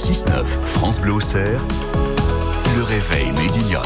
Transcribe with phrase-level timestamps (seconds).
[0.00, 1.60] 6-9, France Bleu Auxerre,
[2.74, 3.82] le réveil Médillon.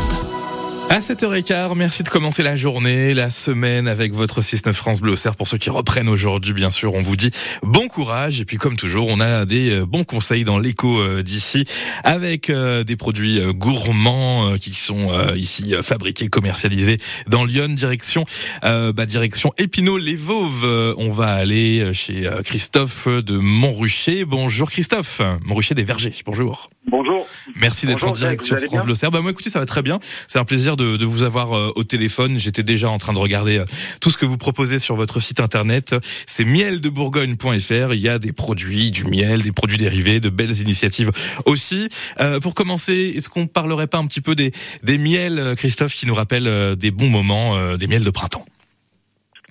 [0.91, 5.34] À 7h15, merci de commencer la journée, la semaine avec votre 6-9 France Bleu Auxerre.
[5.34, 7.31] Pour ceux qui reprennent aujourd'hui, bien sûr, on vous dit
[7.63, 8.41] bon courage.
[8.41, 11.64] Et puis, comme toujours, on a des euh, bons conseils dans l'écho euh, d'ici
[12.04, 18.25] avec euh, des produits gourmands qui sont ici fabriqués, commercialisés dans Lyon, direction,
[18.62, 20.94] bah, direction Épinal-les-Vauves.
[20.98, 24.25] On va aller chez Christophe de Montrucher.
[24.25, 26.22] Bonjour Christophe, Montrucher des Vergers.
[26.25, 26.68] Bonjour.
[26.96, 27.26] Bonjour.
[27.57, 28.94] Merci d'être en direct sur France Bleu.
[29.11, 29.98] Bah, moi, écoutez, ça va très bien.
[30.29, 32.39] C'est un plaisir de, de vous avoir euh, au téléphone.
[32.39, 33.65] J'étais déjà en train de regarder euh,
[34.01, 35.97] tout ce que vous proposez sur votre site internet.
[36.29, 37.95] C'est mieldebourgogne.fr.
[37.95, 41.11] Il y a des produits, du miel, des produits dérivés, de belles initiatives
[41.47, 41.89] aussi.
[42.20, 44.53] Euh, pour commencer, est-ce qu'on parlerait pas un petit peu des,
[44.84, 48.47] des miels, Christophe, qui nous rappellent des bons moments, des miels de printemps?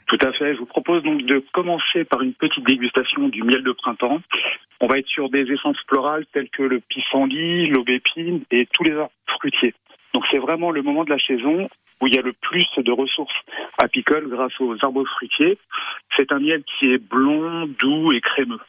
[0.08, 0.54] Tout à fait.
[0.54, 4.22] Je vous propose donc de commencer par une petite dégustation du miel de printemps.
[4.80, 8.94] On va être sur des essences florales telles que le pissenlit, l'aubépine et tous les
[8.94, 9.74] arbres fruitiers.
[10.14, 11.70] Donc c'est vraiment le moment de la saison
[12.02, 13.34] où il y a le plus de ressources
[13.78, 15.58] apicoles grâce aux arbres fruitiers.
[16.18, 18.60] C'est un miel qui est blond, doux et crémeux.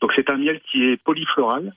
[0.00, 1.74] Donc c'est un miel qui est polyfloral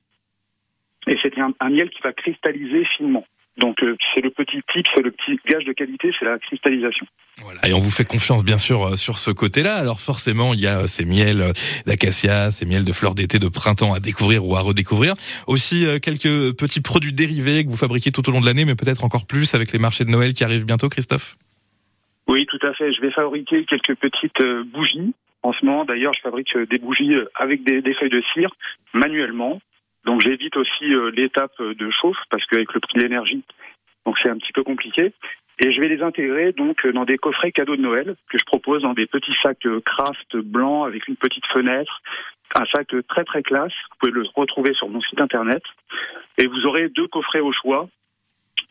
[1.08, 3.26] et c'est un, miel qui va cristalliser finement.
[3.58, 7.06] Donc euh, c'est le petit type, c'est le petit gage de qualité, c'est la cristallisation.
[7.42, 7.60] Voilà.
[7.68, 9.76] Et on vous fait confiance bien sûr euh, sur ce côté-là.
[9.76, 11.52] Alors forcément, il y a euh, ces miels
[11.86, 15.16] d'acacia, ces miels de fleurs d'été, de printemps à découvrir ou à redécouvrir.
[15.48, 19.04] Aussi quelques petits produits dérivés que vous fabriquez tout au long de l'année, mais peut-être
[19.04, 21.36] encore plus avec les marchés de Noël qui arrivent bientôt, Christophe?
[22.28, 22.94] Oui, tout à fait.
[22.94, 25.14] Je vais fabriquer quelques petites bougies.
[25.44, 28.52] En ce moment, d'ailleurs, je fabrique des bougies avec des, des feuilles de cire
[28.94, 29.60] manuellement.
[30.06, 33.44] Donc j'évite aussi euh, l'étape de chauffe parce qu'avec le prix de l'énergie,
[34.06, 35.14] donc c'est un petit peu compliqué.
[35.64, 38.82] Et je vais les intégrer donc dans des coffrets cadeaux de Noël que je propose
[38.82, 42.02] dans des petits sacs craft blancs avec une petite fenêtre,
[42.56, 43.74] un sac très très classe.
[43.92, 45.62] Vous pouvez le retrouver sur mon site internet.
[46.38, 47.88] Et vous aurez deux coffrets au choix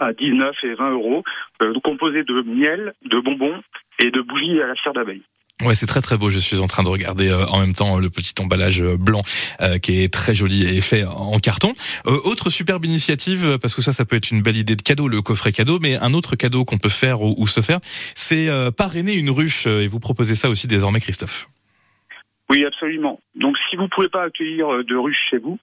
[0.01, 1.23] à 19 et 20 euros,
[1.63, 3.61] euh, composés de miel, de bonbons
[4.03, 5.23] et de bougies à la cire d'abeille.
[5.63, 6.31] Ouais, c'est très très beau.
[6.31, 9.21] Je suis en train de regarder euh, en même temps le petit emballage euh, blanc
[9.61, 11.75] euh, qui est très joli et fait en carton.
[12.07, 15.21] autre superbe initiative, parce que ça, ça peut être une belle idée de cadeau, le
[15.21, 19.31] coffret cadeau, mais un autre cadeau qu'on peut faire ou, se faire, c'est parrainer une
[19.31, 19.67] ruche.
[19.67, 21.49] Et vous proposez ça aussi désormais, Christophe.
[22.49, 23.21] Oui, absolument.
[23.35, 25.59] Donc, si vous pouvez pas accueillir de ruche chez vous,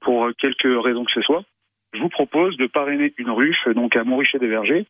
[0.00, 1.44] pour quelques raisons que ce soit,
[1.92, 4.86] je vous propose de parrainer une ruche, donc à Montruchet des Vergers,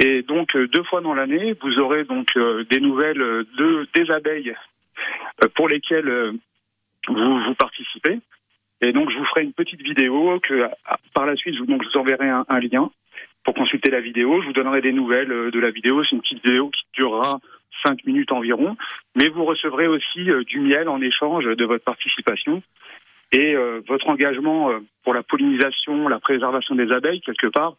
[0.00, 3.88] et donc euh, deux fois dans l'année, vous aurez donc euh, des nouvelles euh, de
[3.94, 4.54] des abeilles
[5.56, 6.32] pour lesquelles
[7.08, 8.18] vous, vous participez.
[8.80, 10.68] Et donc je vous ferai une petite vidéo que
[11.14, 12.90] par la suite, donc, je vous enverrai un, lien
[13.44, 14.40] pour consulter la vidéo.
[14.40, 16.04] Je vous donnerai des nouvelles de la vidéo.
[16.04, 17.40] C'est une petite vidéo qui durera
[17.84, 18.76] cinq minutes environ.
[19.16, 22.62] Mais vous recevrez aussi du miel en échange de votre participation.
[23.30, 23.54] Et
[23.86, 24.72] votre engagement
[25.04, 27.74] pour la pollinisation, la préservation des abeilles, quelque part,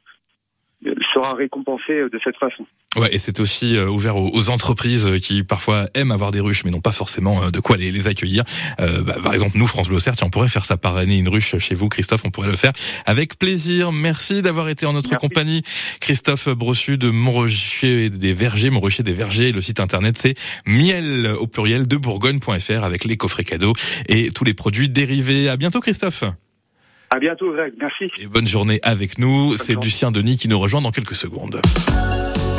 [1.14, 2.66] sera récompensé de cette façon.
[2.96, 6.72] Ouais, et c'est aussi euh, ouvert aux, entreprises qui parfois aiment avoir des ruches, mais
[6.72, 8.44] n'ont pas forcément euh, de quoi les, les accueillir.
[8.80, 11.30] Euh, bah, par exemple, nous, France Bleu tiens, on pourrait faire ça par année, une
[11.30, 12.72] ruche chez vous, Christophe, on pourrait le faire
[13.06, 13.92] avec plaisir.
[13.92, 15.62] Merci d'avoir été en notre compagnie,
[16.00, 19.52] Christophe Brossu de Montrocher des Vergers, Montrocher des Vergers.
[19.52, 20.34] Le site internet, c'est
[20.66, 23.74] miel au pluriel de Bourgogne.fr avec les coffrets cadeaux
[24.08, 25.50] et tous les produits dérivés.
[25.50, 26.24] À bientôt, Christophe.
[27.12, 27.74] À bientôt, Greg.
[27.80, 28.12] Merci.
[28.20, 29.56] Et bonne journée avec nous.
[29.56, 31.60] C'est Lucien Denis qui nous rejoint dans quelques secondes.